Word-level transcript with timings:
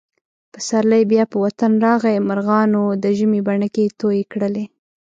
پسرلی 0.53 1.03
بیا 1.11 1.23
په 1.31 1.37
وطن 1.45 1.71
راغی. 1.85 2.15
مرغانو 2.29 2.83
د 3.03 3.05
ژمي 3.17 3.39
بڼکې 3.47 3.85
تویې 3.99 4.23
کړلې. 4.31 4.65